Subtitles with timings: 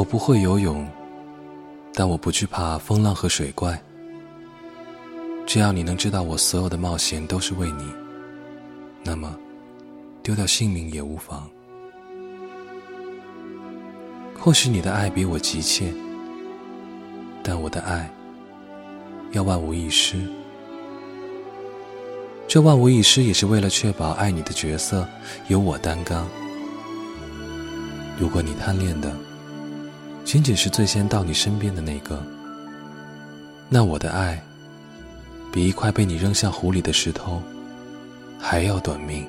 [0.00, 0.88] 我不会游泳，
[1.92, 3.78] 但我不惧怕风浪和水怪。
[5.46, 7.84] 只要你能知道我所有的冒险都是为你，
[9.04, 9.36] 那么
[10.22, 11.46] 丢掉性命也无妨。
[14.38, 15.92] 或许你的爱比我急切，
[17.42, 18.10] 但我的爱
[19.32, 20.16] 要万无一失。
[22.48, 25.06] 这万无一失也是为了确保爱你的角色
[25.48, 26.26] 由我担纲。
[28.18, 29.14] 如果你贪恋的
[30.32, 32.22] 仅仅是最先到你身边的那个，
[33.68, 34.40] 那我的爱。
[35.50, 37.42] 比一块被你扔向湖里的石头
[38.38, 39.26] 还要短命。